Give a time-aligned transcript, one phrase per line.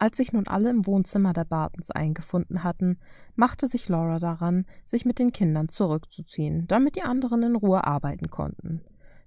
[0.00, 2.98] Als sich nun alle im Wohnzimmer der Bartons eingefunden hatten,
[3.34, 8.30] machte sich Laura daran, sich mit den Kindern zurückzuziehen, damit die anderen in Ruhe arbeiten
[8.30, 8.82] konnten.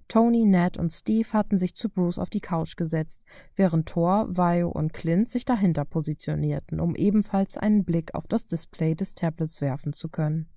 [0.08, 3.22] Tony, Ned und Steve hatten sich zu Bruce auf die Couch gesetzt,
[3.54, 8.94] während Thor, Vio und Clint sich dahinter positionierten, um ebenfalls einen Blick auf das Display
[8.94, 10.48] des Tablets werfen zu können.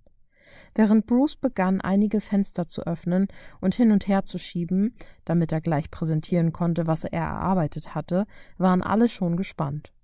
[0.74, 3.28] Während Bruce begann, einige Fenster zu öffnen
[3.62, 4.96] und hin und her zu schieben,
[5.26, 8.26] damit er gleich präsentieren konnte, was er erarbeitet hatte,
[8.58, 9.95] waren alle schon gespannt.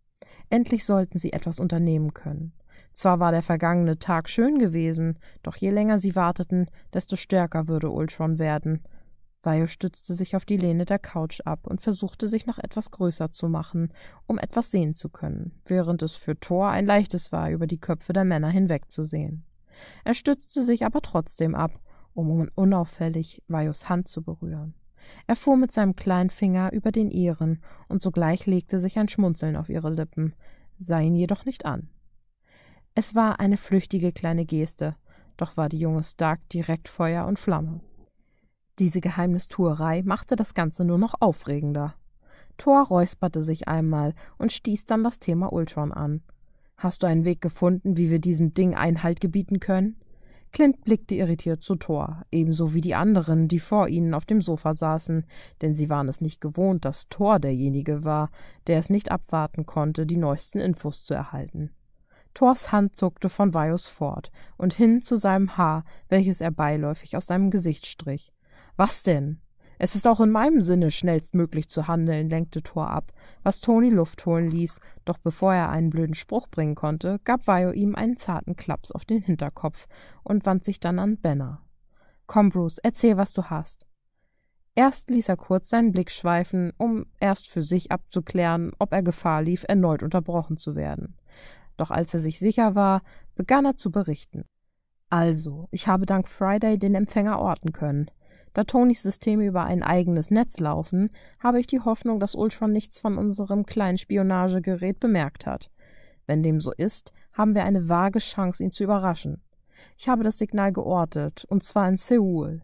[0.51, 2.51] Endlich sollten sie etwas unternehmen können.
[2.91, 7.89] Zwar war der vergangene Tag schön gewesen, doch je länger sie warteten, desto stärker würde
[7.89, 8.83] Ultron werden.
[9.43, 13.31] Vio stützte sich auf die Lehne der Couch ab und versuchte sich noch etwas größer
[13.31, 13.93] zu machen,
[14.27, 18.11] um etwas sehen zu können, während es für Thor ein leichtes war, über die Köpfe
[18.11, 19.45] der Männer hinwegzusehen.
[20.03, 21.79] Er stützte sich aber trotzdem ab,
[22.13, 24.73] um unauffällig Vajos Hand zu berühren.
[25.27, 29.55] Er fuhr mit seinem kleinen Finger über den ihren, und sogleich legte sich ein Schmunzeln
[29.55, 30.33] auf ihre Lippen,
[30.79, 31.89] sah ihn jedoch nicht an.
[32.95, 34.95] Es war eine flüchtige kleine Geste,
[35.37, 37.79] doch war die junge Stark direkt Feuer und Flamme.
[38.79, 41.95] Diese Geheimnistuerei machte das Ganze nur noch aufregender.
[42.57, 46.21] Thor räusperte sich einmal und stieß dann das Thema Ultron an.
[46.77, 50.00] Hast du einen Weg gefunden, wie wir diesem Ding Einhalt gebieten können?
[50.51, 54.75] Clint blickte irritiert zu Thor, ebenso wie die anderen, die vor ihnen auf dem Sofa
[54.75, 55.25] saßen,
[55.61, 58.29] denn sie waren es nicht gewohnt, dass Thor derjenige war,
[58.67, 61.71] der es nicht abwarten konnte, die neuesten Infos zu erhalten.
[62.33, 67.27] Thors Hand zuckte von Vajos fort und hin zu seinem Haar, welches er beiläufig aus
[67.27, 68.33] seinem Gesicht strich.
[68.75, 69.39] Was denn?
[69.83, 74.27] Es ist auch in meinem Sinne, schnellstmöglich zu handeln, lenkte Thor ab, was Toni Luft
[74.27, 78.55] holen ließ, doch bevor er einen blöden Spruch bringen konnte, gab Vio ihm einen zarten
[78.55, 79.87] Klaps auf den Hinterkopf
[80.21, 81.63] und wandte sich dann an Benner.
[82.27, 83.87] Komm, Bruce, erzähl, was du hast.
[84.75, 89.41] Erst ließ er kurz seinen Blick schweifen, um erst für sich abzuklären, ob er Gefahr
[89.41, 91.17] lief, erneut unterbrochen zu werden.
[91.77, 93.01] Doch als er sich sicher war,
[93.33, 94.45] begann er zu berichten.
[95.09, 98.11] Also, ich habe dank Friday den Empfänger orten können.
[98.53, 102.99] Da Tonys Systeme über ein eigenes Netz laufen, habe ich die Hoffnung, dass Ultron nichts
[102.99, 105.71] von unserem kleinen Spionagegerät bemerkt hat.
[106.27, 109.41] Wenn dem so ist, haben wir eine vage Chance, ihn zu überraschen.
[109.97, 112.61] Ich habe das Signal geortet, und zwar in Seoul.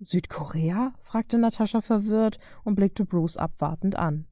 [0.00, 0.92] Südkorea?
[1.00, 4.26] fragte Natascha verwirrt und blickte Bruce abwartend an.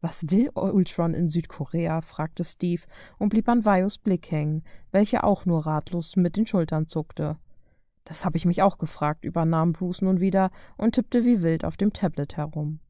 [0.00, 2.00] Was will Ultron in Südkorea?
[2.00, 2.82] fragte Steve
[3.18, 7.36] und blieb an Vajos Blick hängen, welcher auch nur ratlos mit den Schultern zuckte.
[8.04, 11.76] Das habe ich mich auch gefragt, übernahm Bruce nun wieder und tippte wie wild auf
[11.76, 12.80] dem Tablet herum.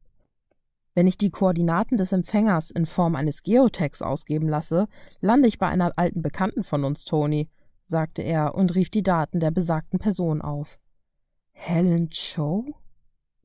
[0.95, 4.87] Wenn ich die Koordinaten des Empfängers in Form eines Geotags ausgeben lasse,
[5.21, 7.49] lande ich bei einer alten Bekannten von uns, Tony,
[7.83, 10.79] sagte er und rief die Daten der besagten Person auf.
[11.51, 12.65] Helen Cho?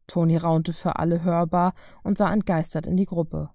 [0.07, 3.51] Tony raunte für alle hörbar und sah entgeistert in die Gruppe.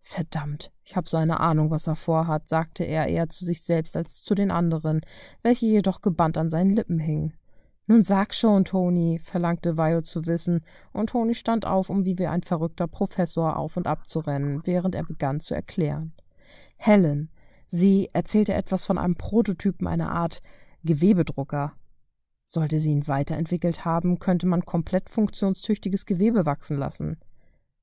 [0.00, 3.96] Verdammt, ich habe so eine Ahnung, was er vorhat, sagte er eher zu sich selbst
[3.96, 5.00] als zu den anderen,
[5.42, 7.32] welche jedoch gebannt an seinen Lippen hingen.
[7.86, 12.42] Nun sag schon, Toni, verlangte Vio zu wissen, und Toni stand auf, um wie ein
[12.42, 16.14] verrückter Professor auf und ab zu rennen, während er begann zu erklären.
[16.76, 17.30] Helen,
[17.66, 20.40] sie erzählte etwas von einem Prototypen einer Art
[20.82, 21.72] Gewebedrucker.
[22.46, 27.18] Sollte sie ihn weiterentwickelt haben, könnte man komplett funktionstüchtiges Gewebe wachsen lassen.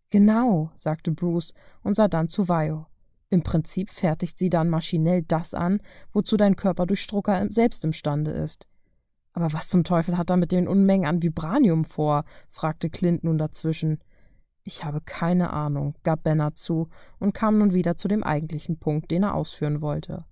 [0.10, 2.88] Genau, sagte Bruce und sah dann zu Vio.
[3.30, 5.80] Im Prinzip fertigt sie dann maschinell das an,
[6.12, 8.68] wozu dein Körper durch Drucker selbst imstande ist.
[9.34, 12.26] Aber was zum Teufel hat er mit den Unmengen an Vibranium vor?
[12.50, 14.00] fragte Clint nun dazwischen.
[14.64, 19.10] Ich habe keine Ahnung, gab Benner zu und kam nun wieder zu dem eigentlichen Punkt,
[19.10, 20.26] den er ausführen wollte.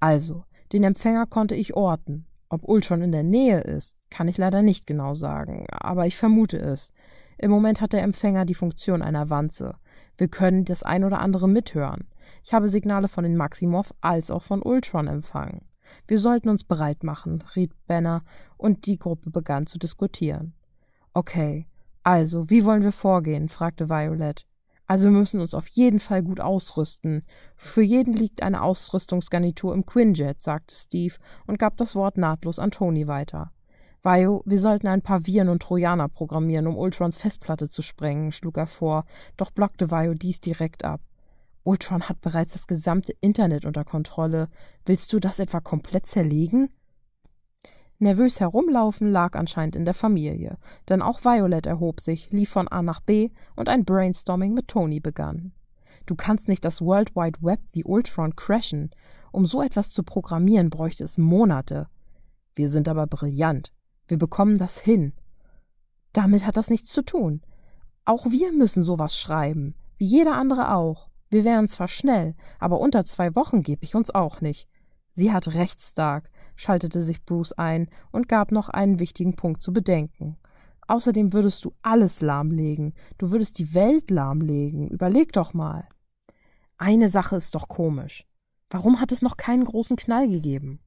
[0.00, 2.26] Also, den Empfänger konnte ich orten.
[2.48, 6.58] Ob Ultron in der Nähe ist, kann ich leider nicht genau sagen, aber ich vermute
[6.58, 6.92] es.
[7.36, 9.76] Im Moment hat der Empfänger die Funktion einer Wanze.
[10.16, 12.08] Wir können das ein oder andere mithören.
[12.42, 15.67] Ich habe Signale von den Maximov als auch von Ultron empfangen.
[16.06, 18.22] Wir sollten uns bereit machen, riet Banner,
[18.56, 20.52] und die Gruppe begann zu diskutieren.
[21.12, 21.66] Okay,
[22.02, 23.48] also, wie wollen wir vorgehen?
[23.48, 24.46] fragte Violet.
[24.86, 27.22] Also wir müssen uns auf jeden Fall gut ausrüsten.
[27.56, 31.16] Für jeden liegt eine Ausrüstungsgarnitur im Quinjet, sagte Steve
[31.46, 33.52] und gab das Wort nahtlos an Tony weiter.
[34.02, 38.56] Vio, wir sollten ein paar Viren und Trojaner programmieren, um Ultrons Festplatte zu sprengen, schlug
[38.56, 39.04] er vor,
[39.36, 41.02] doch blockte Vio dies direkt ab.
[41.68, 44.48] Ultron hat bereits das gesamte Internet unter Kontrolle.
[44.86, 46.70] Willst du das etwa komplett zerlegen?
[47.98, 50.56] Nervös herumlaufen lag anscheinend in der Familie,
[50.88, 54.98] denn auch Violet erhob sich, lief von A nach B und ein Brainstorming mit Tony
[54.98, 55.52] begann.
[56.06, 58.90] Du kannst nicht das World Wide Web wie Ultron crashen.
[59.30, 61.86] Um so etwas zu programmieren, bräuchte es Monate.
[62.54, 63.74] Wir sind aber brillant.
[64.06, 65.12] Wir bekommen das hin.
[66.14, 67.42] Damit hat das nichts zu tun.
[68.06, 71.10] Auch wir müssen sowas schreiben, wie jeder andere auch.
[71.30, 74.68] Wir wären zwar schnell, aber unter zwei Wochen gebe ich uns auch nicht.
[75.12, 79.72] Sie hat recht, Stark, schaltete sich Bruce ein und gab noch einen wichtigen Punkt zu
[79.72, 80.36] bedenken.
[80.86, 82.94] Außerdem würdest du alles lahmlegen.
[83.18, 84.88] Du würdest die Welt lahmlegen.
[84.88, 85.86] Überleg doch mal.
[86.78, 88.26] Eine Sache ist doch komisch.
[88.70, 90.80] Warum hat es noch keinen großen Knall gegeben?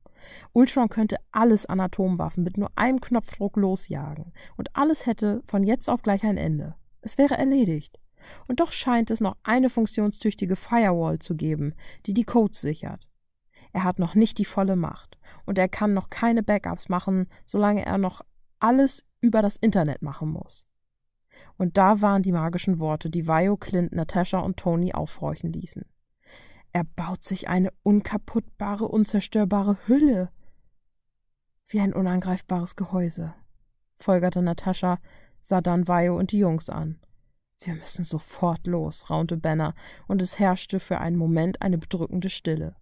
[0.53, 5.89] Ultron könnte alles an Atomwaffen mit nur einem Knopfdruck losjagen, und alles hätte von jetzt
[5.89, 6.75] auf gleich ein Ende.
[7.01, 7.99] Es wäre erledigt.
[8.47, 11.73] Und doch scheint es noch eine funktionstüchtige Firewall zu geben,
[12.05, 13.07] die die Codes sichert.
[13.73, 17.85] Er hat noch nicht die volle Macht, und er kann noch keine Backups machen, solange
[17.85, 18.21] er noch
[18.59, 20.67] alles über das Internet machen muss.
[21.57, 25.85] Und da waren die magischen Worte, die Vio, Clint, Natascha und Tony aufhorchen ließen.
[26.73, 30.29] Er baut sich eine unkaputtbare, unzerstörbare Hülle.
[31.67, 33.33] Wie ein unangreifbares Gehäuse,
[33.97, 34.99] folgerte Natascha,
[35.41, 36.99] sah dann Vio und die Jungs an.
[37.63, 39.75] Wir müssen sofort los, raunte Banner,
[40.07, 42.75] und es herrschte für einen Moment eine bedrückende Stille.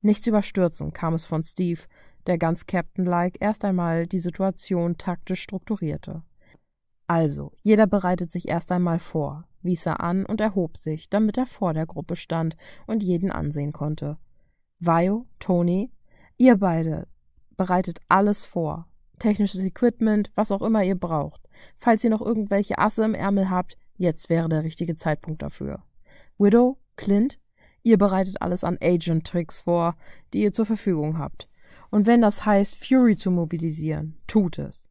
[0.00, 1.82] Nichts überstürzen kam es von Steve,
[2.26, 6.22] der ganz Captain-like erst einmal die Situation taktisch strukturierte.
[7.06, 11.46] Also, jeder bereitet sich erst einmal vor, wies er an und erhob sich, damit er
[11.46, 14.18] vor der Gruppe stand und jeden ansehen konnte.
[14.80, 15.90] Vio, Tony,
[16.36, 17.06] ihr beide
[17.56, 18.88] bereitet alles vor.
[19.18, 21.47] Technisches Equipment, was auch immer ihr braucht.
[21.76, 25.82] Falls ihr noch irgendwelche Asse im Ärmel habt, jetzt wäre der richtige Zeitpunkt dafür.
[26.38, 27.38] Widow, Clint,
[27.82, 29.96] ihr bereitet alles an Agent-Tricks vor,
[30.32, 31.48] die ihr zur Verfügung habt.
[31.90, 34.90] Und wenn das heißt, Fury zu mobilisieren, tut es.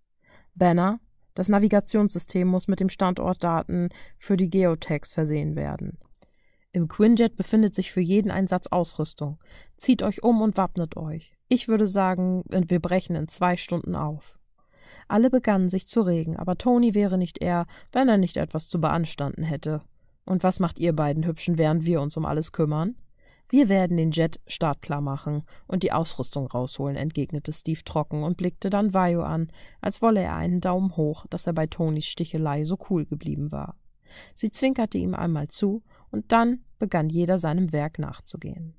[0.56, 1.00] Banner,
[1.36, 6.00] das Navigationssystem muss mit dem Standortdaten für die Geotags versehen werden.
[6.72, 9.40] Im Quinjet befindet sich für jeden ein Satz Ausrüstung.
[9.78, 11.34] Zieht euch um und wappnet euch.
[11.48, 14.38] Ich würde sagen, wir brechen in zwei Stunden auf.
[15.08, 18.82] Alle begannen sich zu regen, aber Tony wäre nicht er, wenn er nicht etwas zu
[18.82, 19.82] beanstanden hätte.
[20.26, 22.96] Und was macht ihr beiden Hübschen, während wir uns um alles kümmern?
[23.50, 28.70] Wir werden den Jet startklar machen und die Ausrüstung rausholen, entgegnete Steve trocken und blickte
[28.70, 29.50] dann Vajo an,
[29.80, 33.78] als wolle er einen Daumen hoch, dass er bei Tonys Stichelei so cool geblieben war.
[34.34, 38.74] Sie zwinkerte ihm einmal zu, und dann begann jeder seinem Werk nachzugehen.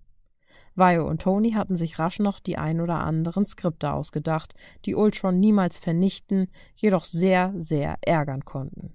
[0.79, 4.55] Vajo und Tony hatten sich rasch noch die ein oder anderen Skripte ausgedacht,
[4.85, 8.93] die Ultron niemals vernichten, jedoch sehr, sehr ärgern konnten.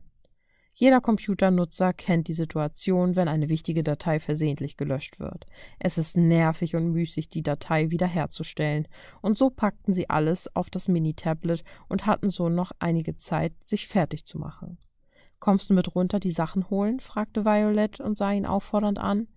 [0.75, 5.45] Jeder Computernutzer kennt die Situation, wenn eine wichtige Datei versehentlich gelöscht wird.
[5.77, 8.87] Es ist nervig und müßig, die Datei wiederherzustellen,
[9.21, 13.87] und so packten sie alles auf das Mini-Tablet und hatten so noch einige Zeit, sich
[13.87, 14.79] fertig zu machen.
[15.39, 16.99] Kommst du mit runter die Sachen holen?
[16.99, 19.27] fragte Violet und sah ihn auffordernd an.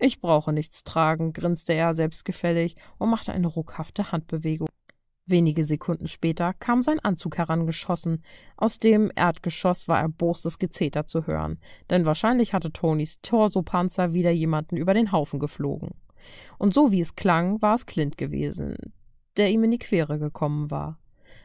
[0.00, 4.68] Ich brauche nichts tragen, grinste er selbstgefällig und machte eine ruckhafte Handbewegung.
[5.26, 8.24] Wenige Sekunden später kam sein Anzug herangeschossen.
[8.56, 11.58] Aus dem Erdgeschoss war erbostes Gezeter zu hören,
[11.90, 15.90] denn wahrscheinlich hatte Tonys Torsopanzer wieder jemanden über den Haufen geflogen.
[16.58, 18.76] Und so wie es klang, war es Clint gewesen,
[19.36, 20.98] der ihm in die Quere gekommen war.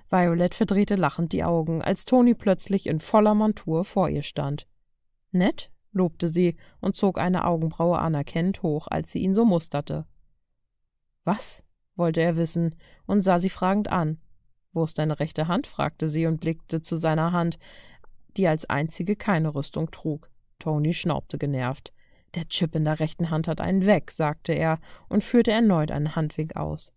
[0.10, 4.68] Violet verdrehte lachend die Augen, als Tony plötzlich in voller Montur vor ihr stand.
[5.32, 10.06] Nett, lobte sie und zog eine Augenbraue anerkennend hoch, als sie ihn so musterte.
[11.24, 11.64] Was?
[11.96, 12.76] wollte er wissen
[13.06, 14.18] und sah sie fragend an.
[14.74, 15.68] Wo ist deine rechte Hand?
[15.68, 17.60] fragte sie und blickte zu seiner Hand,
[18.36, 20.30] die als einzige keine Rüstung trug.
[20.60, 21.94] Tony schnaubte genervt.
[22.34, 26.16] Der Chip in der rechten Hand hat einen weg, sagte er und führte erneut einen
[26.16, 26.92] Handwink aus.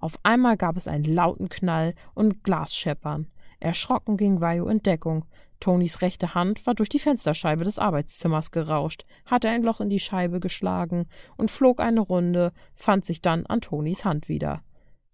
[0.00, 3.28] Auf einmal gab es einen lauten Knall und Glasscheppern.
[3.60, 5.26] Erschrocken ging Vayu in Deckung.
[5.60, 10.00] Tonys rechte Hand war durch die Fensterscheibe des Arbeitszimmers gerauscht, hatte ein Loch in die
[10.00, 14.62] Scheibe geschlagen und flog eine Runde, fand sich dann an Tonys Hand wieder.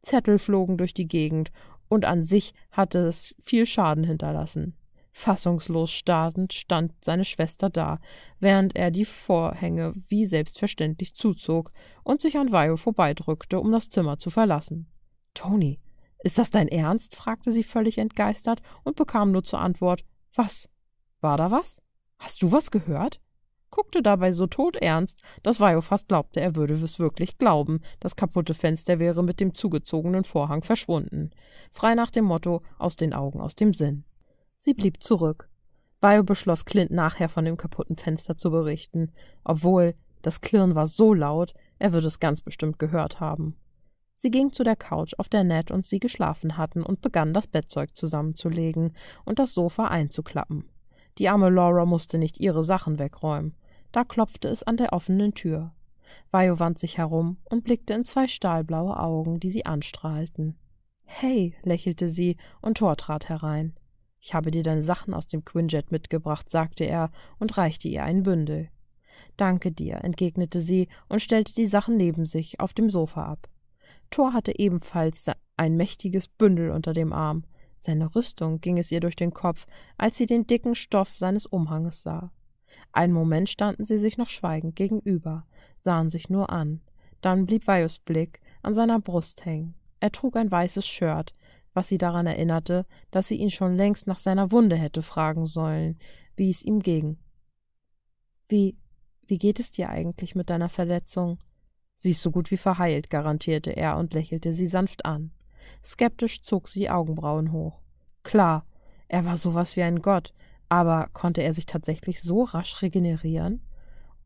[0.03, 1.51] Zettel flogen durch die Gegend,
[1.89, 4.77] und an sich hatte es viel Schaden hinterlassen.
[5.13, 8.01] Fassungslos starrend stand seine Schwester da,
[8.39, 11.73] während er die Vorhänge wie selbstverständlich zuzog
[12.05, 14.89] und sich an Vio vorbeidrückte, um das Zimmer zu verlassen.
[15.33, 15.81] Tony,
[16.23, 17.15] ist das dein Ernst?
[17.15, 20.05] fragte sie völlig entgeistert und bekam nur zur Antwort
[20.37, 20.69] Was?
[21.21, 21.79] War da was?
[22.19, 23.21] Hast du was gehört?
[23.77, 28.55] guckte dabei so todernst, dass Vio fast glaubte, er würde es wirklich glauben, das kaputte
[28.55, 31.31] Fenster wäre mit dem zugezogenen Vorhang verschwunden.
[31.73, 34.05] Frei nach dem Motto aus den Augen, aus dem Sinn.
[34.59, 35.51] Sie blieb zurück.
[36.01, 39.13] Vio beschloss, Clint nachher von dem kaputten Fenster zu berichten,
[39.45, 43.57] obwohl das Klirren war so laut, er würde es ganz bestimmt gehört haben.
[44.19, 47.47] Sie ging zu der Couch, auf der Ned und sie geschlafen hatten, und begann das
[47.47, 48.97] Bettzeug zusammenzulegen
[49.27, 50.65] und das Sofa einzuklappen.
[51.19, 53.55] Die arme Laura musste nicht ihre Sachen wegräumen.
[53.93, 55.75] Da klopfte es an der offenen Tür.
[56.33, 60.57] Vio wand sich herum und blickte in zwei stahlblaue Augen, die sie anstrahlten.
[61.05, 63.75] Hey, lächelte sie, und Thor trat herein.
[64.19, 68.23] Ich habe dir deine Sachen aus dem Quinjet mitgebracht, sagte er und reichte ihr ein
[68.23, 68.71] Bündel.
[69.37, 73.51] Danke dir, entgegnete sie und stellte die Sachen neben sich auf dem Sofa ab.
[74.17, 75.27] Thor hatte ebenfalls
[75.59, 77.45] ein mächtiges Bündel unter dem Arm.
[77.77, 79.67] Seine Rüstung ging es ihr durch den Kopf,
[79.99, 82.33] als sie den dicken Stoff seines Umhanges sah.
[82.93, 85.47] Einen Moment standen sie sich noch schweigend gegenüber,
[85.81, 86.81] sahen sich nur an.
[87.21, 89.75] Dann blieb Vajos Blick an seiner Brust hängen.
[90.01, 91.35] Er trug ein weißes Shirt,
[91.75, 95.99] was sie daran erinnerte, dass sie ihn schon längst nach seiner Wunde hätte fragen sollen,
[96.37, 97.19] wie es ihm ging.
[98.49, 98.79] Wie,
[99.27, 101.37] wie geht es dir eigentlich mit deiner Verletzung?
[101.97, 105.33] Sie ist so gut wie verheilt, garantierte er und lächelte sie sanft an.
[105.83, 107.81] Skeptisch zog sie die Augenbrauen hoch.
[108.23, 108.67] Klar,
[109.09, 110.35] er war sowas wie ein Gott,
[110.69, 113.63] aber konnte er sich tatsächlich so rasch regenerieren?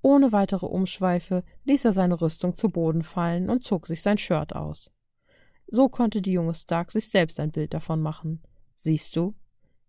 [0.03, 4.55] Ohne weitere Umschweife ließ er seine Rüstung zu Boden fallen und zog sich sein Shirt
[4.55, 4.91] aus.
[5.67, 8.43] So konnte die junge Stark sich selbst ein Bild davon machen.
[8.75, 9.35] Siehst du?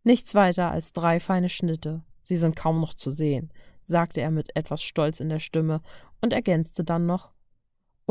[0.04, 2.04] Nichts weiter als drei feine Schnitte.
[2.22, 5.82] Sie sind kaum noch zu sehen, sagte er mit etwas Stolz in der Stimme
[6.20, 7.32] und ergänzte dann noch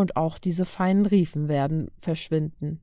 [0.00, 2.80] und auch diese feinen Riefen werden verschwinden.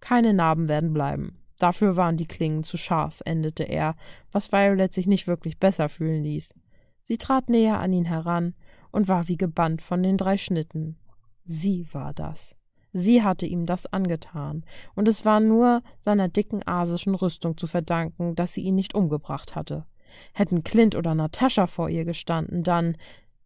[0.00, 1.38] Keine Narben werden bleiben.
[1.58, 3.96] Dafür waren die Klingen zu scharf, endete er,
[4.30, 6.54] was Violet sich nicht wirklich besser fühlen ließ.
[7.02, 8.54] Sie trat näher an ihn heran
[8.90, 10.96] und war wie gebannt von den drei Schnitten.
[11.44, 12.56] Sie war das.
[12.92, 18.34] Sie hatte ihm das angetan, und es war nur seiner dicken asischen Rüstung zu verdanken,
[18.34, 19.86] dass sie ihn nicht umgebracht hatte.
[20.32, 22.96] Hätten Clint oder Natascha vor ihr gestanden, dann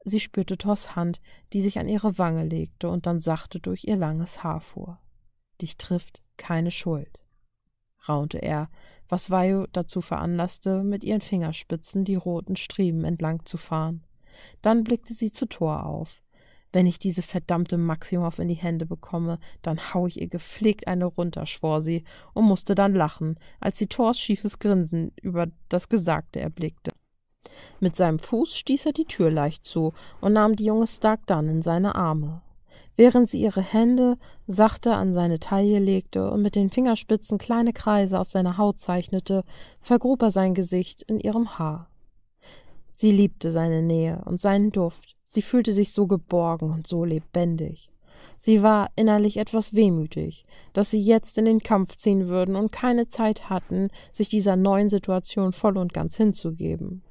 [0.05, 1.21] Sie spürte Thors Hand,
[1.53, 4.99] die sich an ihre Wange legte und dann sachte durch ihr langes Haar fuhr.
[5.61, 7.21] Dich trifft keine Schuld,
[8.09, 8.71] raunte er,
[9.09, 14.05] was Vajo dazu veranlasste, mit ihren Fingerspitzen die roten Striemen entlang zu fahren.
[14.63, 16.23] Dann blickte sie zu Thor auf.
[16.73, 21.07] Wenn ich diese verdammte Maximow in die Hände bekomme, dann hau ich ihr gepflegt eine
[21.07, 26.41] runter, schwor sie und musste dann lachen, als sie Thors schiefes Grinsen über das Gesagte
[26.41, 26.93] erblickte.
[27.81, 31.49] Mit seinem Fuß stieß er die Tür leicht zu und nahm die junge Stark dann
[31.49, 32.43] in seine Arme.
[32.97, 38.21] Während sie ihre Hände sachte an seine Taille legte und mit den Fingerspitzen kleine Kreise
[38.21, 39.45] auf seiner Haut zeichnete,
[39.81, 41.89] vergrub er sein Gesicht in ihrem Haar.
[42.93, 47.91] Sie liebte seine Nähe und seinen Duft, sie fühlte sich so geborgen und so lebendig.
[48.37, 53.09] Sie war innerlich etwas wehmütig, dass sie jetzt in den Kampf ziehen würden und keine
[53.09, 57.03] Zeit hatten, sich dieser neuen Situation voll und ganz hinzugeben.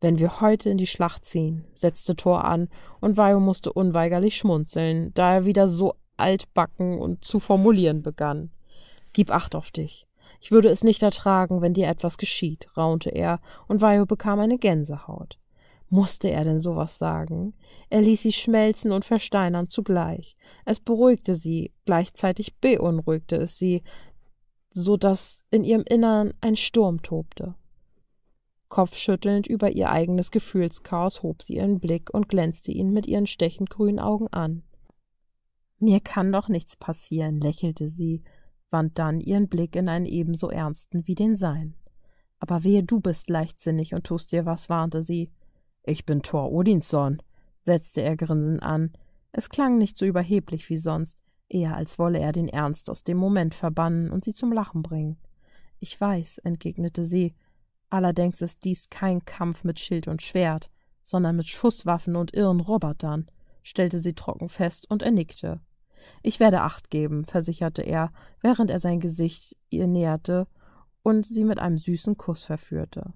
[0.00, 2.68] Wenn wir heute in die Schlacht ziehen, setzte Thor an,
[3.00, 8.50] und Vajo musste unweigerlich schmunzeln, da er wieder so altbacken und zu formulieren begann.
[9.12, 10.06] Gib Acht auf dich.
[10.40, 14.58] Ich würde es nicht ertragen, wenn dir etwas geschieht, raunte er, und Vajo bekam eine
[14.58, 15.38] Gänsehaut.
[15.90, 17.52] Musste er denn sowas sagen?
[17.90, 20.36] Er ließ sie schmelzen und versteinern zugleich.
[20.64, 23.82] Es beruhigte sie, gleichzeitig beunruhigte es sie,
[24.72, 27.54] so dass in ihrem Innern ein Sturm tobte.
[28.70, 33.68] Kopfschüttelnd über ihr eigenes Gefühlschaos hob sie ihren Blick und glänzte ihn mit ihren stechend
[33.68, 34.62] grünen Augen an.
[35.80, 38.22] Mir kann doch nichts passieren, lächelte sie,
[38.70, 41.74] wand dann ihren Blick in einen ebenso ernsten wie den sein.
[42.38, 45.32] Aber wehe, du bist leichtsinnig und tust dir was, warnte sie.
[45.82, 47.20] Ich bin Thor Odinsson,
[47.58, 48.92] setzte er grinsend an.
[49.32, 53.16] Es klang nicht so überheblich wie sonst, eher als wolle er den Ernst aus dem
[53.16, 55.18] Moment verbannen und sie zum Lachen bringen.
[55.80, 57.34] Ich weiß, entgegnete sie,
[57.90, 60.70] Allerdings ist dies kein Kampf mit Schild und Schwert,
[61.02, 63.28] sondern mit Schusswaffen und irren Robotern,
[63.62, 65.60] stellte sie trocken fest und er nickte.
[66.22, 70.46] Ich werde Acht geben, versicherte er, während er sein Gesicht ihr näherte
[71.02, 73.12] und sie mit einem süßen Kuss verführte.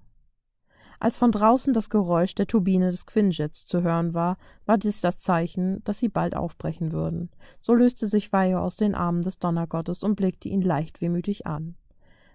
[0.99, 5.19] Als von draußen das Geräusch der Turbine des Quinjets zu hören war, war dies das
[5.19, 7.29] Zeichen, dass sie bald aufbrechen würden.
[7.59, 11.75] So löste sich Weihe aus den Armen des Donnergottes und blickte ihn leicht wehmütig an.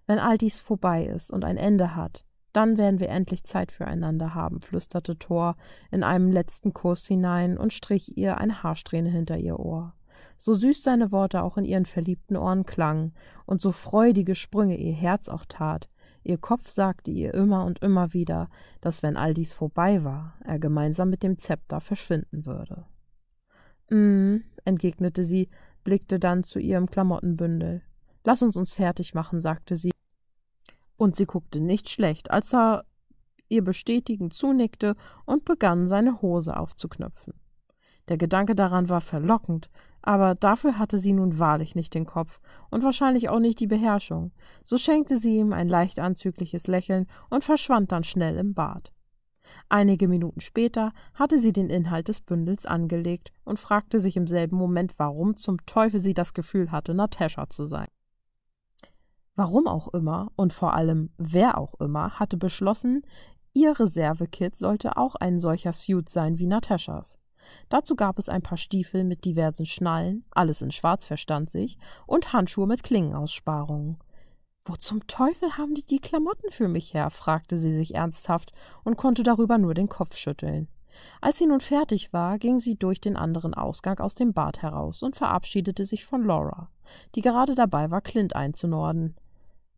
[0.07, 4.35] Wenn all dies vorbei ist und ein Ende hat, dann werden wir endlich Zeit füreinander
[4.35, 5.57] haben, flüsterte Thor
[5.91, 9.95] in einem letzten Kuss hinein und strich ihr eine Haarsträhne hinter ihr Ohr.
[10.37, 13.13] So süß seine Worte auch in ihren verliebten Ohren klangen
[13.47, 15.89] und so freudige Sprünge ihr Herz auch tat,
[16.23, 18.49] ihr Kopf sagte ihr immer und immer wieder,
[18.81, 22.87] dass wenn all dies vorbei war, er gemeinsam mit dem Zepter verschwinden würde.
[23.91, 25.51] Mm, entgegnete sie,
[25.85, 27.83] blickte dann zu ihrem Klamottenbündel.
[28.25, 29.90] Lass uns uns fertig machen, sagte sie
[31.01, 32.85] und sie guckte nicht schlecht, als er
[33.49, 37.33] ihr bestätigend zunickte und begann, seine Hose aufzuknöpfen.
[38.09, 39.71] Der Gedanke daran war verlockend,
[40.03, 42.39] aber dafür hatte sie nun wahrlich nicht den Kopf
[42.71, 44.33] und wahrscheinlich auch nicht die Beherrschung.
[44.63, 48.93] So schenkte sie ihm ein leicht anzügliches Lächeln und verschwand dann schnell im Bad.
[49.71, 54.57] Einige Minuten später hatte sie den Inhalt des Bündels angelegt und fragte sich im selben
[54.57, 57.89] Moment, warum zum Teufel sie das Gefühl hatte, Natascha zu sein.
[59.41, 63.07] Warum auch immer und vor allem wer auch immer hatte beschlossen,
[63.55, 67.17] Ihr Reservekit sollte auch ein solcher Suit sein wie Natashas.
[67.71, 72.35] Dazu gab es ein paar Stiefel mit diversen Schnallen, alles in Schwarz verstand sich, und
[72.35, 73.97] Handschuhe mit Klingenaussparungen.
[74.63, 77.09] Wo zum Teufel haben die die Klamotten für mich her?
[77.09, 78.53] fragte sie sich ernsthaft
[78.85, 80.69] und konnte darüber nur den Kopf schütteln.
[81.23, 85.03] Als sie nun fertig war, ging sie durch den anderen Ausgang aus dem Bad heraus
[85.03, 86.69] und verabschiedete sich von Laura,
[87.15, 89.17] die gerade dabei war, Clint einzunorden.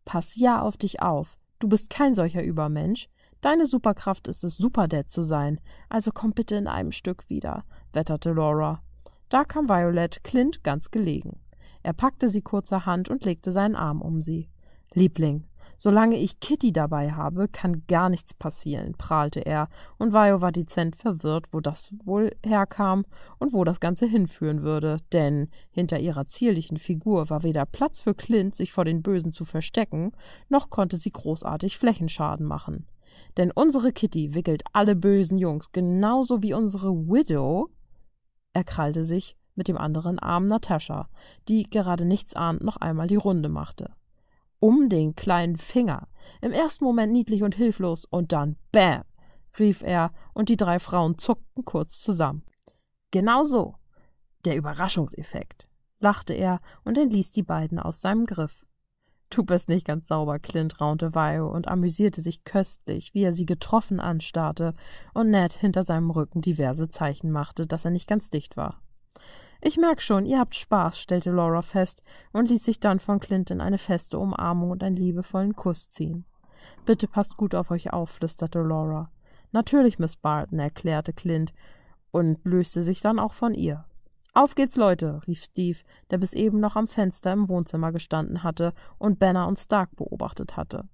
[0.05, 1.37] Pass ja auf dich auf.
[1.59, 3.07] Du bist kein solcher Übermensch.
[3.41, 5.59] Deine Superkraft ist es, Superdad zu sein.
[5.89, 8.81] Also komm bitte in einem Stück wieder, wetterte Laura.
[9.29, 11.39] Da kam Violet Clint ganz gelegen.
[11.81, 14.49] Er packte sie kurzerhand und legte seinen Arm um sie.
[14.93, 15.45] Liebling,
[15.83, 20.95] solange ich Kitty dabei habe, kann gar nichts passieren, prahlte er, und Vio war dezent
[20.95, 23.03] verwirrt, wo das wohl herkam
[23.37, 28.15] und wo das Ganze hinführen würde, denn hinter ihrer zierlichen Figur war weder Platz für
[28.15, 30.13] Clint, sich vor den Bösen zu verstecken,
[30.47, 32.87] noch konnte sie großartig Flächenschaden machen.
[33.35, 37.67] Denn unsere Kitty wickelt alle bösen Jungs, genauso wie unsere Widow.
[38.53, 41.09] Er krallte sich mit dem anderen Arm Natascha,
[41.49, 43.91] die gerade nichts ahnt noch einmal die Runde machte
[44.63, 46.07] um den kleinen Finger.
[46.39, 49.03] Im ersten Moment niedlich und hilflos und dann Bäm,
[49.59, 52.43] rief er, und die drei Frauen zuckten kurz zusammen.
[53.11, 53.75] Genau so.
[54.45, 55.67] Der Überraschungseffekt,
[55.99, 58.65] lachte er und entließ die beiden aus seinem Griff.
[59.29, 63.45] Du bist nicht ganz sauber, Clint, raunte Vio und amüsierte sich köstlich, wie er sie
[63.45, 64.75] getroffen anstarrte
[65.13, 68.81] und Ned hinter seinem Rücken diverse Zeichen machte, dass er nicht ganz dicht war.
[69.65, 72.03] Ich merk schon, ihr habt Spaß, stellte Laura fest
[72.33, 76.25] und ließ sich dann von Clint in eine feste Umarmung und einen liebevollen Kuss ziehen.
[76.85, 79.09] Bitte passt gut auf euch auf, flüsterte Laura.
[79.53, 81.53] Natürlich, Miss Barton, erklärte Clint
[82.11, 83.85] und löste sich dann auch von ihr.
[84.33, 85.79] Auf geht's, Leute, rief Steve,
[86.11, 90.57] der bis eben noch am Fenster im Wohnzimmer gestanden hatte und Banner und Stark beobachtet
[90.57, 90.89] hatte.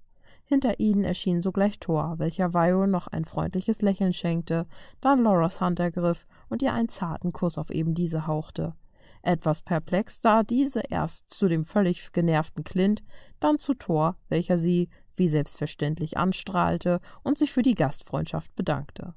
[0.50, 4.66] Hinter ihnen erschien sogleich Thor, welcher Vio noch ein freundliches Lächeln schenkte,
[5.00, 8.74] dann Loras Hand ergriff und ihr einen zarten Kuss auf eben diese hauchte.
[9.22, 13.04] Etwas perplex sah diese erst zu dem völlig genervten Clint,
[13.38, 19.14] dann zu Thor, welcher sie, wie selbstverständlich, anstrahlte und sich für die Gastfreundschaft bedankte.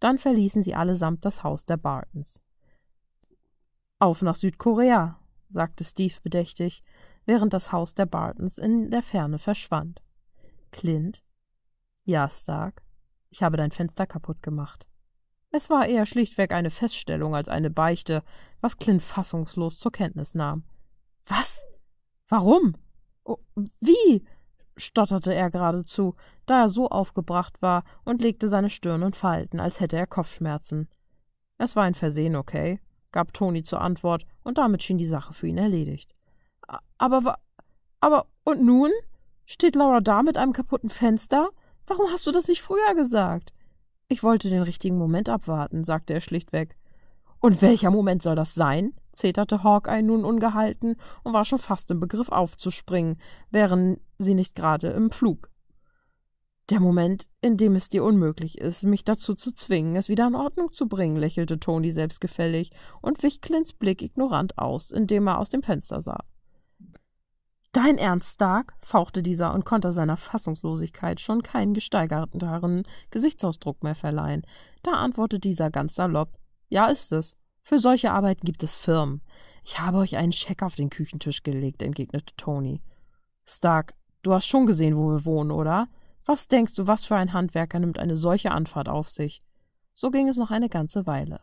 [0.00, 2.42] Dann verließen sie allesamt das Haus der Bartons.
[3.98, 6.82] Auf nach Südkorea, sagte Steve bedächtig,
[7.24, 10.02] während das Haus der Bartons in der Ferne verschwand.
[10.70, 11.22] Clint?
[12.04, 12.82] Ja, Stark.
[13.30, 14.86] Ich habe dein Fenster kaputt gemacht.
[15.50, 18.22] Es war eher schlichtweg eine Feststellung als eine Beichte,
[18.60, 20.64] was Clint fassungslos zur Kenntnis nahm.
[21.26, 21.66] Was?
[22.28, 22.74] Warum?
[23.24, 23.38] Oh,
[23.80, 24.24] wie?
[24.76, 26.14] stotterte er geradezu,
[26.46, 30.88] da er so aufgebracht war und legte seine Stirn in Falten, als hätte er Kopfschmerzen.
[31.56, 32.80] Es war ein Versehen, okay?
[33.10, 36.14] gab Toni zur Antwort, und damit schien die Sache für ihn erledigt.
[36.98, 37.38] Aber,
[38.00, 38.90] aber, und nun?
[39.50, 41.48] Steht Laura da mit einem kaputten Fenster?
[41.86, 43.54] Warum hast du das nicht früher gesagt?
[44.06, 46.76] Ich wollte den richtigen Moment abwarten, sagte er schlichtweg.
[47.40, 48.92] Und welcher Moment soll das sein?
[49.12, 53.18] zeterte Hawkeye nun ungehalten und war schon fast im Begriff aufzuspringen,
[53.50, 55.48] wären sie nicht gerade im Flug.
[56.68, 60.34] Der Moment, in dem es dir unmöglich ist, mich dazu zu zwingen, es wieder in
[60.34, 65.48] Ordnung zu bringen, lächelte Toni selbstgefällig und wich Clint's Blick ignorant aus, indem er aus
[65.48, 66.22] dem Fenster sah.
[67.80, 68.74] Dein Ernst, Stark?
[68.80, 74.42] fauchte dieser und konnte seiner Fassungslosigkeit schon keinen gesteigerteren Gesichtsausdruck mehr verleihen.
[74.82, 77.36] Da antwortete dieser ganz salopp: Ja, ist es.
[77.62, 79.22] Für solche Arbeit gibt es Firmen.
[79.62, 82.82] Ich habe euch einen Scheck auf den Küchentisch gelegt, entgegnete Tony.
[83.44, 85.86] Stark, du hast schon gesehen, wo wir wohnen, oder?
[86.24, 89.40] Was denkst du, was für ein Handwerker nimmt eine solche Anfahrt auf sich?
[89.92, 91.42] So ging es noch eine ganze Weile.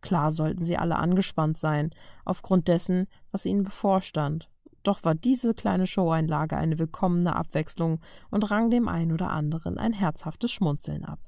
[0.00, 1.90] Klar sollten sie alle angespannt sein,
[2.24, 4.48] aufgrund dessen, was ihnen bevorstand.
[4.82, 9.92] Doch war diese kleine Showeinlage eine willkommene Abwechslung und rang dem einen oder anderen ein
[9.92, 11.18] herzhaftes Schmunzeln ab.